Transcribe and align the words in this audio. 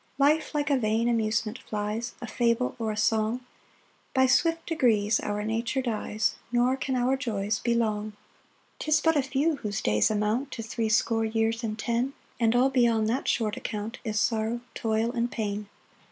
3 0.17 0.25
Life 0.29 0.55
like 0.55 0.71
a 0.71 0.79
vain 0.79 1.07
amusement 1.07 1.59
flies, 1.59 2.15
A 2.23 2.27
fable 2.27 2.75
or 2.79 2.91
a 2.91 2.97
song; 2.97 3.41
By 4.15 4.25
swift 4.25 4.65
degrees 4.65 5.19
our 5.19 5.43
nature 5.43 5.83
dies, 5.83 6.37
Nor 6.51 6.75
can 6.75 6.95
our 6.95 7.15
joys 7.15 7.59
be 7.59 7.75
long. 7.75 8.13
4 8.13 8.19
'Tis 8.79 8.99
but 9.01 9.15
a 9.15 9.21
few 9.21 9.57
whose 9.57 9.79
days 9.79 10.09
amount 10.09 10.49
To 10.53 10.63
threescore 10.63 11.25
years 11.25 11.63
and 11.63 11.77
ten, 11.77 12.13
And 12.39 12.55
all 12.55 12.71
beyond 12.71 13.09
that 13.09 13.27
short 13.27 13.55
account 13.57 13.99
is 14.03 14.19
sorrow, 14.19 14.61
toil, 14.73 15.11
and 15.11 15.31
pain. 15.31 15.69